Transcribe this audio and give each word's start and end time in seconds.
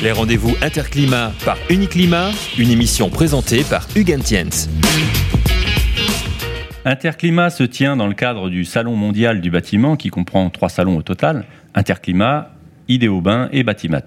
Les 0.00 0.12
rendez-vous 0.12 0.54
Interclimat 0.62 1.32
par 1.44 1.58
Uniclimat, 1.68 2.30
une 2.56 2.70
émission 2.70 3.10
présentée 3.10 3.64
par 3.68 3.88
Hugues 3.96 4.16
Tiens. 4.22 4.44
Interclimat 6.84 7.50
se 7.50 7.64
tient 7.64 7.96
dans 7.96 8.06
le 8.06 8.14
cadre 8.14 8.48
du 8.48 8.64
Salon 8.64 8.94
mondial 8.94 9.40
du 9.40 9.50
bâtiment 9.50 9.96
qui 9.96 10.10
comprend 10.10 10.50
trois 10.50 10.68
salons 10.68 10.96
au 10.96 11.02
total. 11.02 11.46
Interclimat, 11.74 12.52
Idéobain 12.86 13.48
et 13.50 13.64
Batimat. 13.64 14.04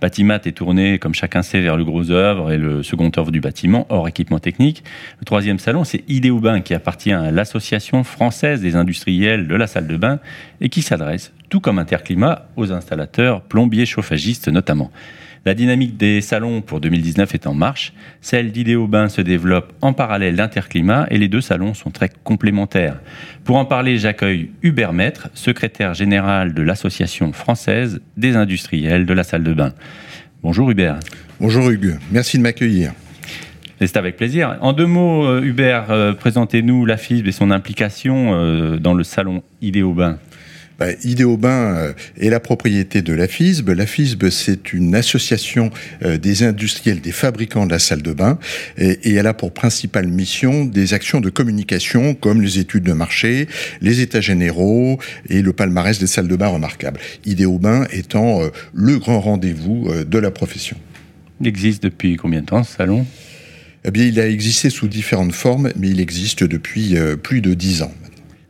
Batimat 0.00 0.40
est 0.46 0.56
tourné, 0.56 0.98
comme 0.98 1.14
chacun 1.14 1.42
sait, 1.42 1.60
vers 1.60 1.76
le 1.76 1.84
gros 1.84 2.10
œuvre 2.10 2.50
et 2.50 2.56
le 2.56 2.82
second 2.82 3.10
œuvre 3.18 3.30
du 3.30 3.40
bâtiment, 3.40 3.86
hors 3.90 4.08
équipement 4.08 4.38
technique. 4.38 4.82
Le 5.20 5.26
troisième 5.26 5.58
salon, 5.58 5.84
c'est 5.84 6.04
Idéobain, 6.08 6.62
qui 6.62 6.72
appartient 6.72 7.12
à 7.12 7.30
l'Association 7.30 8.02
française 8.02 8.62
des 8.62 8.76
industriels 8.76 9.46
de 9.46 9.54
la 9.54 9.66
salle 9.66 9.88
de 9.88 9.96
bain 9.98 10.20
et 10.62 10.70
qui 10.70 10.80
s'adresse, 10.80 11.34
tout 11.50 11.60
comme 11.60 11.78
Interclimat, 11.78 12.46
aux 12.56 12.72
installateurs, 12.72 13.42
plombiers, 13.42 13.84
chauffagistes 13.84 14.48
notamment. 14.48 14.90
La 15.46 15.52
dynamique 15.52 15.98
des 15.98 16.22
salons 16.22 16.62
pour 16.62 16.80
2019 16.80 17.34
est 17.34 17.46
en 17.46 17.52
marche. 17.52 17.92
Celle 18.22 18.50
d'Idéobain 18.50 19.10
se 19.10 19.20
développe 19.20 19.74
en 19.82 19.92
parallèle 19.92 20.36
d'Interclimat 20.36 21.06
et 21.10 21.18
les 21.18 21.28
deux 21.28 21.42
salons 21.42 21.74
sont 21.74 21.90
très 21.90 22.08
complémentaires. 22.24 22.98
Pour 23.44 23.56
en 23.56 23.66
parler, 23.66 23.98
j'accueille 23.98 24.52
Hubert 24.62 24.94
Maître, 24.94 25.28
secrétaire 25.34 25.92
général 25.92 26.54
de 26.54 26.62
l'Association 26.62 27.34
française 27.34 28.00
des 28.16 28.36
industriels 28.36 29.04
de 29.04 29.12
la 29.12 29.22
salle 29.22 29.44
de 29.44 29.52
bain. 29.52 29.74
Bonjour 30.42 30.70
Hubert. 30.70 30.98
Bonjour 31.40 31.68
Hugues, 31.68 31.98
merci 32.10 32.38
de 32.38 32.42
m'accueillir. 32.42 32.92
C'est 33.80 33.98
avec 33.98 34.16
plaisir. 34.16 34.56
En 34.62 34.72
deux 34.72 34.86
mots, 34.86 35.26
euh, 35.26 35.42
Hubert, 35.42 35.90
euh, 35.90 36.14
présentez-nous 36.14 36.86
la 36.86 36.96
FISB 36.96 37.28
et 37.28 37.32
son 37.32 37.50
implication 37.50 38.30
euh, 38.32 38.78
dans 38.78 38.94
le 38.94 39.04
salon 39.04 39.42
Idéobain 39.60 40.18
bah, 40.78 40.86
Idéobain 41.04 41.76
euh, 41.76 41.92
est 42.18 42.30
la 42.30 42.40
propriété 42.40 43.02
de 43.02 43.12
la 43.12 43.28
FISB. 43.28 43.70
La 43.70 43.86
FISB, 43.86 44.30
c'est 44.30 44.72
une 44.72 44.94
association 44.94 45.70
euh, 46.02 46.18
des 46.18 46.42
industriels, 46.42 47.00
des 47.00 47.12
fabricants 47.12 47.66
de 47.66 47.70
la 47.70 47.78
salle 47.78 48.02
de 48.02 48.12
bain, 48.12 48.38
et, 48.76 49.14
elle 49.14 49.26
a 49.26 49.34
pour 49.34 49.52
principale 49.52 50.08
mission 50.08 50.64
des 50.64 50.94
actions 50.94 51.20
de 51.20 51.30
communication 51.30 52.14
comme 52.14 52.42
les 52.42 52.58
études 52.58 52.84
de 52.84 52.92
marché, 52.92 53.46
les 53.80 54.00
états 54.00 54.20
généraux 54.20 54.98
et 55.28 55.42
le 55.42 55.52
palmarès 55.52 55.98
des 55.98 56.06
salles 56.06 56.28
de 56.28 56.36
bain 56.36 56.48
remarquables. 56.48 56.98
Idéobain 57.24 57.86
étant 57.92 58.42
euh, 58.42 58.48
le 58.72 58.98
grand 58.98 59.20
rendez-vous 59.20 59.88
de 60.04 60.18
la 60.18 60.30
profession. 60.30 60.76
Il 61.40 61.46
existe 61.46 61.82
depuis 61.82 62.16
combien 62.16 62.40
de 62.40 62.46
temps 62.46 62.64
ce 62.64 62.76
salon? 62.76 63.06
Eh 63.84 63.90
bien, 63.90 64.04
il 64.04 64.18
a 64.18 64.28
existé 64.28 64.70
sous 64.70 64.88
différentes 64.88 65.34
formes, 65.34 65.70
mais 65.76 65.90
il 65.90 66.00
existe 66.00 66.42
depuis 66.42 66.96
plus 67.22 67.42
de 67.42 67.52
dix 67.52 67.82
ans. 67.82 67.92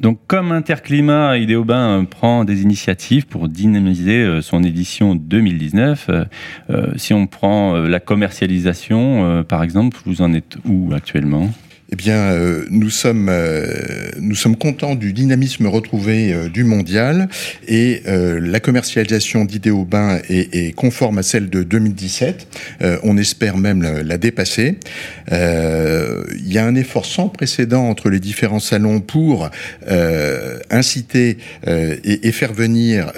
Donc, 0.00 0.18
comme 0.26 0.50
Interclimat, 0.50 1.36
Idéobain 1.36 2.06
prend 2.06 2.44
des 2.44 2.62
initiatives 2.62 3.26
pour 3.26 3.48
dynamiser 3.48 4.22
euh, 4.22 4.40
son 4.40 4.62
édition 4.62 5.14
2019. 5.14 6.06
Euh, 6.08 6.24
euh, 6.70 6.86
si 6.96 7.12
on 7.12 7.26
prend 7.26 7.74
la 7.74 8.00
commercialisation, 8.00 9.44
par 9.46 9.62
exemple, 9.62 9.98
vous 10.06 10.22
en 10.22 10.32
êtes 10.32 10.56
où 10.64 10.90
actuellement? 10.94 11.50
Eh 11.92 11.96
bien, 11.96 12.18
euh, 12.18 12.66
nous 12.70 12.90
sommes 12.90 13.28
euh, 13.28 14.10
nous 14.20 14.36
sommes 14.36 14.56
contents 14.56 14.94
du 14.94 15.12
dynamisme 15.12 15.66
retrouvé 15.66 16.32
euh, 16.32 16.48
du 16.48 16.62
mondial 16.62 17.28
et 17.66 18.02
la 18.06 18.60
commercialisation 18.60 19.44
d'Idéobain 19.44 20.20
est, 20.28 20.54
est, 20.54 20.72
conforme 20.72 21.18
à 21.18 21.22
celle 21.22 21.48
de 21.48 21.62
2017. 21.62 22.46
on 23.02 23.16
espère 23.16 23.56
même 23.56 23.82
la, 23.82 24.18
dépasser. 24.18 24.78
Il 25.30 26.52
y 26.52 26.58
a 26.58 26.66
un 26.66 26.74
effort 26.74 27.06
sans 27.06 27.28
précédent 27.28 27.88
entre 27.88 28.10
les 28.10 28.18
différents 28.18 28.60
salons 28.60 29.00
pour 29.00 29.48
inciter 30.70 31.38
et, 31.66 32.28
et, 32.28 32.32
faire 32.32 32.52
venir 32.52 33.12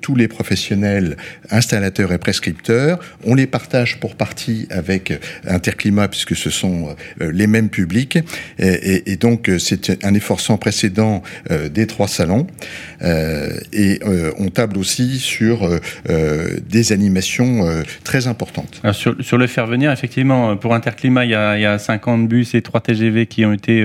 tous 0.00 0.14
les 0.14 0.28
professionnels, 0.28 1.16
installateurs 1.50 2.12
et 2.12 2.18
prescripteurs. 2.18 2.98
On 3.24 3.34
les 3.34 3.46
partage 3.46 4.00
pour 4.00 4.16
partie 4.16 4.66
avec 4.70 5.12
Interclimat 5.46 6.08
puisque 6.08 6.36
ce 6.36 6.50
sont 6.50 6.94
les 7.20 7.46
mêmes 7.46 7.70
publics 7.70 8.11
et, 8.58 9.16
donc, 9.16 9.48
euh, 9.48 9.58
c'est 9.58 10.04
un 10.04 10.14
effort 10.14 10.40
sans 10.40 10.56
précédent 10.56 11.22
euh, 11.50 11.68
des 11.68 11.86
trois 11.86 12.08
salons. 12.08 12.46
Euh, 13.02 13.58
et 13.72 14.00
on 14.38 14.48
table 14.48 14.78
aussi 14.78 15.18
sur 15.18 15.68
des 16.68 16.92
animations 16.92 17.64
très 18.04 18.26
importantes. 18.26 18.82
sur, 18.92 19.38
le 19.38 19.46
faire 19.46 19.66
venir, 19.66 19.90
effectivement, 19.90 20.56
pour 20.56 20.74
Interclimat, 20.74 21.24
il 21.24 21.30
y 21.30 21.34
a, 21.34 21.56
il 21.56 21.62
y 21.62 21.66
a 21.66 21.78
50 21.78 22.28
bus 22.28 22.54
et 22.54 22.62
3 22.62 22.80
TGV 22.80 23.26
qui 23.26 23.44
ont 23.44 23.52
été 23.52 23.84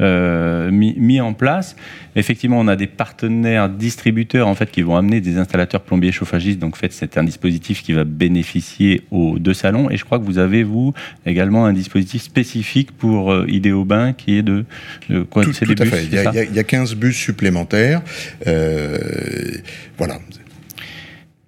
mis, 0.00 1.20
en 1.20 1.32
place. 1.32 1.76
Effectivement, 2.16 2.58
on 2.58 2.68
a 2.68 2.76
des 2.76 2.86
partenaires 2.86 3.68
distributeurs 3.68 4.48
en 4.48 4.54
fait 4.54 4.70
qui 4.70 4.82
vont 4.82 4.96
amener 4.96 5.20
des 5.20 5.38
installateurs 5.38 5.82
plombiers 5.82 6.12
chauffagistes. 6.12 6.58
Donc, 6.58 6.74
en 6.74 6.78
fait, 6.78 6.92
c'est 6.92 7.16
un 7.16 7.24
dispositif 7.24 7.82
qui 7.82 7.92
va 7.92 8.04
bénéficier 8.04 9.02
aux 9.10 9.38
deux 9.38 9.54
salons. 9.54 9.90
Et 9.90 9.96
je 9.96 10.04
crois 10.04 10.18
que 10.18 10.24
vous 10.24 10.38
avez 10.38 10.62
vous 10.62 10.94
également 11.26 11.66
un 11.66 11.72
dispositif 11.72 12.22
spécifique 12.22 12.92
pour 12.92 13.34
idée 13.48 13.67
au 13.72 13.84
bain 13.84 14.12
qui 14.12 14.38
est 14.38 14.42
de, 14.42 14.64
quoi 15.30 15.44
Tout, 15.44 15.50
à 15.50 15.84
fait. 15.84 16.04
Il 16.04 16.54
y, 16.54 16.58
a, 16.58 16.64
15 16.64 16.94
bus 16.94 17.16
supplémentaires. 17.16 18.02
Euh, 18.46 18.98
voilà. 19.96 20.18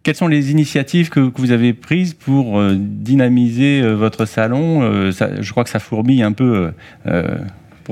Quelles 0.02 0.14
sont 0.14 0.28
les 0.28 0.50
initiatives 0.50 1.10
que, 1.10 1.20
vous 1.20 1.50
avez 1.50 1.72
prises 1.74 2.14
pour 2.14 2.58
euh, 2.58 2.74
dynamiser 2.78 3.82
euh, 3.82 3.94
votre 3.94 4.24
salon? 4.24 5.10
Je 5.10 5.50
crois 5.50 5.64
que 5.64 5.70
ça 5.70 5.78
fourmille 5.78 6.22
un 6.22 6.32
peu 6.32 6.70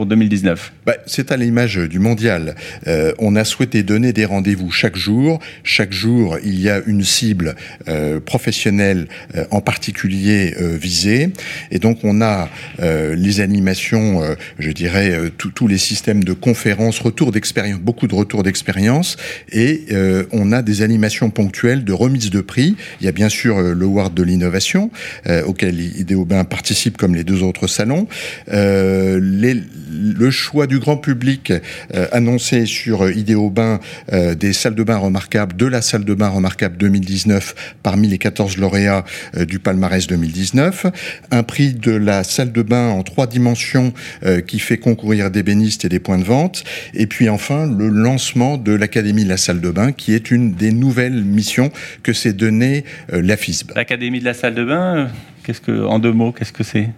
2019 0.06 0.72
bah, 0.86 0.96
C'est 1.06 1.32
à 1.32 1.36
l'image 1.36 1.76
du 1.76 1.98
mondial. 1.98 2.54
Euh, 2.86 3.12
on 3.18 3.36
a 3.36 3.44
souhaité 3.44 3.82
donner 3.82 4.12
des 4.12 4.24
rendez-vous 4.24 4.70
chaque 4.70 4.96
jour. 4.96 5.40
Chaque 5.64 5.92
jour, 5.92 6.38
il 6.44 6.60
y 6.60 6.68
a 6.68 6.80
une 6.86 7.04
cible 7.04 7.56
euh, 7.88 8.20
professionnelle 8.20 9.08
euh, 9.36 9.44
en 9.50 9.60
particulier 9.60 10.54
visée. 10.58 11.30
Et 11.70 11.78
donc, 11.78 11.98
on 12.02 12.20
a 12.20 12.48
les 12.78 13.40
animations, 13.40 14.22
je 14.58 14.70
dirais, 14.70 15.18
tous 15.36 15.66
les 15.66 15.78
systèmes 15.78 16.24
de 16.24 16.32
conférences, 16.32 17.00
retours 17.00 17.32
d'expérience, 17.32 17.80
beaucoup 17.80 18.06
de 18.06 18.14
retours 18.14 18.42
d'expérience. 18.42 19.16
Et 19.52 19.86
on 20.32 20.52
a 20.52 20.62
des 20.62 20.82
animations 20.82 21.30
ponctuelles 21.30 21.84
de 21.84 21.92
remise 21.92 22.30
de 22.30 22.40
prix. 22.40 22.76
Il 23.00 23.06
y 23.06 23.08
a 23.08 23.12
bien 23.12 23.28
sûr 23.28 23.60
le 23.60 23.86
Ward 23.86 24.14
de 24.14 24.22
l'innovation, 24.22 24.90
auquel 25.46 25.80
Idéobain 25.80 26.44
participe 26.44 26.96
comme 26.96 27.14
les 27.14 27.24
deux 27.24 27.42
autres 27.42 27.66
salons. 27.66 28.06
les, 28.48 29.62
le 29.90 30.30
choix 30.30 30.66
du 30.66 30.78
grand 30.78 30.96
public 30.96 31.52
euh, 31.94 32.06
annoncé 32.12 32.66
sur 32.66 33.04
euh, 33.04 33.12
Idéobain 33.12 33.80
euh, 34.12 34.34
des 34.34 34.52
salles 34.52 34.74
de 34.74 34.82
bain 34.82 34.96
remarquables, 34.96 35.56
de 35.56 35.66
la 35.66 35.82
salle 35.82 36.04
de 36.04 36.14
bain 36.14 36.28
remarquable 36.28 36.76
2019 36.76 37.76
parmi 37.82 38.08
les 38.08 38.18
14 38.18 38.56
lauréats 38.58 39.04
du 39.46 39.58
palmarès 39.58 40.06
2019, 40.06 40.86
un 41.30 41.42
prix 41.42 41.72
de 41.74 41.92
la 41.92 42.24
salle 42.24 42.52
de 42.52 42.62
bain 42.62 42.88
en 42.88 43.02
trois 43.02 43.26
dimensions 43.26 43.92
qui 44.46 44.58
fait 44.58 44.78
concourir 44.78 45.30
des 45.30 45.42
bénistes 45.42 45.84
et 45.84 45.88
des 45.88 45.98
points 45.98 46.18
de 46.18 46.24
vente, 46.24 46.64
et 46.94 47.06
puis 47.06 47.28
enfin 47.28 47.66
le 47.66 47.88
lancement 47.88 48.56
de 48.56 48.72
l'Académie 48.72 49.24
de 49.24 49.28
la 49.28 49.36
salle 49.36 49.60
de 49.60 49.70
bain 49.70 49.92
qui 49.92 50.14
est 50.14 50.30
une 50.30 50.52
des 50.52 50.72
nouvelles 50.72 51.24
missions 51.24 51.70
que 52.02 52.12
s'est 52.12 52.32
donnée 52.32 52.84
la 53.10 53.36
FISB. 53.36 53.72
L'Académie 53.76 54.20
de 54.20 54.24
la 54.24 54.34
salle 54.34 54.54
de 54.54 54.64
bain, 54.64 55.10
en 55.68 55.98
deux 55.98 56.12
mots, 56.12 56.32
qu'est-ce 56.32 56.52
que 56.52 56.64
c'est? 56.64 56.88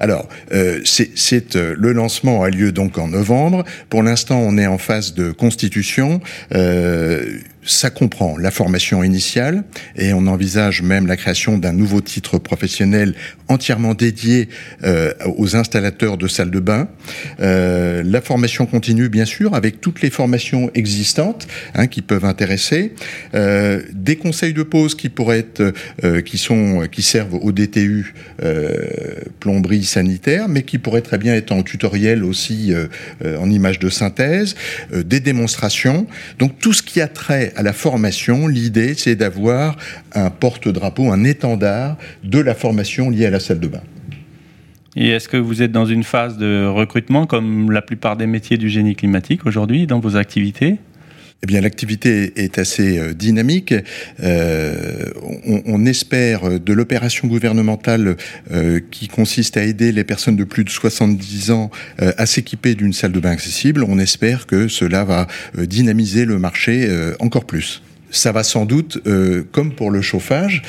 Alors, 0.00 0.28
euh, 0.52 0.80
c'est 0.84 1.56
euh, 1.56 1.74
le 1.78 1.92
lancement 1.92 2.42
a 2.42 2.50
lieu 2.50 2.72
donc 2.72 2.98
en 2.98 3.08
novembre. 3.08 3.64
Pour 3.88 4.02
l'instant, 4.02 4.38
on 4.38 4.58
est 4.58 4.66
en 4.66 4.78
phase 4.78 5.14
de 5.14 5.32
constitution. 5.32 6.20
Euh, 6.54 7.38
ça 7.66 7.90
comprend 7.90 8.38
la 8.38 8.50
formation 8.50 9.02
initiale 9.02 9.64
et 9.96 10.12
on 10.12 10.26
envisage 10.26 10.82
même 10.82 11.06
la 11.06 11.16
création 11.16 11.58
d'un 11.58 11.72
nouveau 11.72 12.00
titre 12.00 12.38
professionnel 12.38 13.14
entièrement 13.48 13.94
dédié 13.94 14.48
euh, 14.84 15.12
aux 15.36 15.56
installateurs 15.56 16.16
de 16.16 16.28
salles 16.28 16.50
de 16.50 16.60
bain. 16.60 16.88
Euh, 17.40 18.02
la 18.04 18.20
formation 18.20 18.66
continue, 18.66 19.08
bien 19.08 19.24
sûr, 19.24 19.54
avec 19.54 19.80
toutes 19.80 20.00
les 20.00 20.10
formations 20.10 20.70
existantes 20.74 21.46
hein, 21.74 21.86
qui 21.86 22.02
peuvent 22.02 22.24
intéresser. 22.24 22.94
Euh, 23.34 23.82
des 23.92 24.16
conseils 24.16 24.52
de 24.52 24.62
pause 24.62 24.94
qui 24.94 25.08
pourraient 25.08 25.46
qui 26.24 26.38
sont, 26.38 26.86
qui 26.90 27.02
servent 27.02 27.34
au 27.34 27.52
DTU 27.52 28.14
plomberie 29.40 29.84
sanitaire, 29.84 30.48
mais 30.48 30.62
qui 30.62 30.78
pourraient 30.78 31.02
très 31.02 31.18
bien 31.18 31.34
être 31.34 31.52
en 31.52 31.62
tutoriel 31.62 32.24
aussi 32.24 32.72
en 33.24 33.50
image 33.50 33.78
de 33.78 33.88
synthèse. 33.88 34.54
des 34.92 35.20
démonstrations. 35.20 36.06
Donc 36.38 36.58
tout 36.58 36.72
ce 36.72 36.82
qui 36.82 37.00
a 37.00 37.08
trait 37.08 37.52
à 37.56 37.62
la 37.62 37.72
formation, 37.72 38.46
l'idée, 38.46 38.94
c'est 38.94 39.16
d'avoir 39.16 39.76
un 40.14 40.30
porte-drapeau, 40.30 41.10
un 41.10 41.24
étendard 41.24 41.96
de 42.22 42.38
la 42.38 42.54
formation 42.54 43.10
liée 43.10 43.26
à 43.26 43.30
la 43.30 43.40
salle 43.40 43.60
de 43.60 43.68
bain. 43.68 43.82
Et 44.94 45.08
est-ce 45.08 45.28
que 45.28 45.36
vous 45.36 45.62
êtes 45.62 45.72
dans 45.72 45.86
une 45.86 46.04
phase 46.04 46.38
de 46.38 46.66
recrutement 46.66 47.26
comme 47.26 47.70
la 47.70 47.82
plupart 47.82 48.16
des 48.16 48.26
métiers 48.26 48.56
du 48.56 48.68
génie 48.68 48.94
climatique 48.94 49.44
aujourd'hui 49.46 49.86
dans 49.86 50.00
vos 50.00 50.16
activités? 50.16 50.76
Eh 51.42 51.46
bien, 51.46 51.60
l'activité 51.60 52.32
est 52.42 52.58
assez 52.58 52.98
euh, 52.98 53.12
dynamique. 53.12 53.74
Euh, 54.22 55.10
on, 55.66 55.84
espère 55.84 56.58
de 56.58 56.72
l'opération 56.72 57.28
gouvernementale 57.28 58.16
euh, 58.50 58.80
qui 58.90 59.06
consiste 59.06 59.56
à 59.56 59.62
aider 59.62 59.92
les 59.92 60.02
personnes 60.02 60.36
de 60.36 60.44
plus 60.44 60.64
de 60.64 60.70
70 60.70 61.50
ans 61.52 61.70
à 61.98 62.26
s'équiper 62.26 62.74
d'une 62.74 62.92
salle 62.92 63.12
de 63.12 63.20
bain 63.20 63.30
accessible. 63.30 63.84
On 63.86 63.98
espère 63.98 64.46
que 64.46 64.66
cela 64.66 65.04
va 65.04 65.28
dynamiser 65.56 66.24
le 66.24 66.38
marché 66.38 66.88
encore 67.20 67.44
plus 67.44 67.82
ça 68.18 68.32
va 68.32 68.42
sans 68.42 68.64
doute, 68.64 69.02
comme 69.52 69.74
pour 69.74 69.90
le 69.90 70.02
chauffage, 70.02 70.62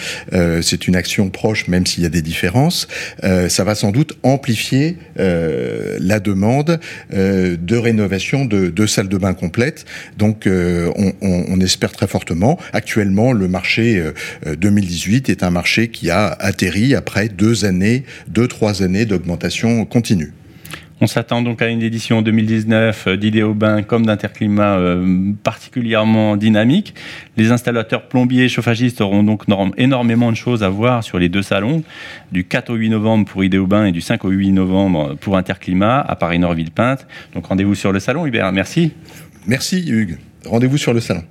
c'est 0.61 0.87
une 0.87 0.95
action 0.95 1.29
proche, 1.29 1.67
même 1.67 1.85
s'il 1.85 2.03
y 2.03 2.05
a 2.05 2.09
des 2.09 2.21
différences, 2.21 2.87
ça 3.21 3.63
va 3.63 3.75
sans 3.75 3.91
doute 3.91 4.17
amplifier 4.23 4.97
la 5.17 6.19
demande 6.19 6.79
de 7.11 7.75
rénovation 7.77 8.45
de, 8.45 8.85
salles 8.85 9.09
de 9.09 9.17
bain 9.17 9.33
complètes. 9.33 9.85
Donc, 10.17 10.43
on, 10.47 11.13
on, 11.21 11.45
on, 11.49 11.59
espère 11.61 11.91
très 11.91 12.07
fortement. 12.07 12.59
Actuellement, 12.73 13.31
le 13.31 13.47
marché 13.47 14.03
2018 14.45 15.29
est 15.29 15.43
un 15.43 15.51
marché 15.51 15.89
qui 15.89 16.09
a 16.09 16.27
atterri 16.27 16.95
après 16.95 17.29
deux 17.29 17.65
années, 17.65 18.03
deux, 18.27 18.47
trois 18.47 18.83
années 18.83 19.05
d'augmentation 19.05 19.85
continue. 19.85 20.33
On 20.99 21.05
s'attend 21.05 21.43
donc 21.43 21.61
à 21.61 21.67
une 21.67 21.83
édition 21.83 22.23
2019 22.23 23.09
d'Idéo 23.09 23.53
Bain 23.53 23.83
comme 23.83 24.05
d'Interclimat 24.05 24.77
euh, 24.77 25.31
particulièrement 25.43 26.37
dynamique. 26.37 26.95
Les 27.37 27.51
installateurs 27.51 28.07
plombiers 28.07 28.45
et 28.45 28.49
chauffagistes 28.49 29.01
auront 29.01 29.21
donc 29.21 29.43
énormément 29.77 30.31
de 30.31 30.37
choses 30.37 30.63
à 30.63 30.69
voir 30.69 31.03
sur 31.03 31.19
les 31.19 31.29
deux 31.29 31.43
salons, 31.43 31.83
du 32.31 32.45
4 32.45 32.71
au 32.71 32.75
8 32.75 32.89
novembre 32.89 33.25
pour 33.25 33.43
Idéo 33.43 33.67
Bain 33.67 33.85
et 33.85 33.91
du 33.91 34.01
5 34.01 34.25
au 34.25 34.29
8 34.29 34.53
novembre 34.53 35.15
pour 35.21 35.37
Interclimat 35.37 36.01
à 36.01 36.15
Paris-Nord-Ville-Pinte. 36.15 37.05
Donc 37.35 37.45
rendez-vous 37.45 37.75
sur 37.75 37.91
le 37.91 37.99
salon, 37.99 38.25
Hubert. 38.25 38.51
Merci. 38.51 38.93
Merci 39.45 39.87
Hugues. 39.87 40.17
Rendez-vous 40.45 40.77
sur 40.77 40.93
le 40.93 40.99
salon. 40.99 41.23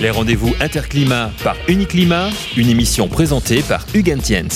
Les 0.00 0.10
rendez-vous 0.10 0.54
Interclimat 0.60 1.30
par 1.44 1.56
Uniclimat, 1.68 2.30
une 2.56 2.70
émission 2.70 3.06
présentée 3.06 3.62
par 3.62 3.86
Hugues 3.94 4.14
Entiens. 4.16 4.48